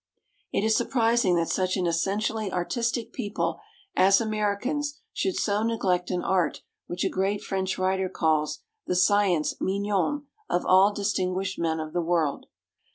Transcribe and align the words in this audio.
It 0.51 0.63
is 0.65 0.75
surprising 0.75 1.35
that 1.35 1.49
such 1.49 1.77
an 1.77 1.85
essentially 1.85 2.51
artistic 2.51 3.13
people 3.13 3.59
as 3.95 4.19
Americans 4.19 4.99
should 5.13 5.35
so 5.35 5.61
neglect 5.61 6.09
an 6.09 6.23
art 6.23 6.63
which 6.87 7.03
a 7.05 7.07
great 7.07 7.41
French 7.43 7.77
writer 7.77 8.09
calls 8.09 8.61
the 8.87 8.95
"science 8.95 9.53
mignonne 9.61 10.25
of 10.49 10.65
all 10.65 10.91
distinguished 10.91 11.59
men 11.59 11.79
of 11.79 11.93
the 11.93 12.01
world." 12.01 12.47